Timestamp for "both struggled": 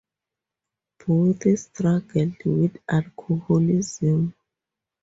1.05-2.43